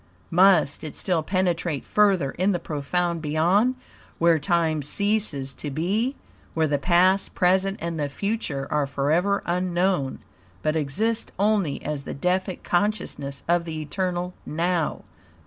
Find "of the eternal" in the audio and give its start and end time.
13.47-14.33